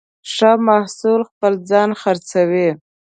[0.33, 2.69] ښه محصول خپله ځان خرڅوي.